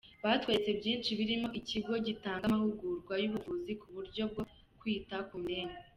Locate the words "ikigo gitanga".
1.59-2.43